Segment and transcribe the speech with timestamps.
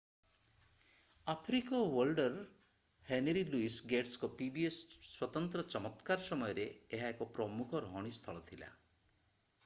[1.31, 6.65] ଆଫ୍ରିକୀୟ ୱର୍ଲ୍ଡର Henry Louis ଗେଟ୍ସଙ୍କ pbs ସ୍ୱତନ୍ତ୍ର ଚମତ୍କାର ସମୟରେ
[6.99, 8.71] ଏହା ଏକ ପ୍ରମୁଖ ରହଣୀ ସ୍ଥଳ ଥିଲା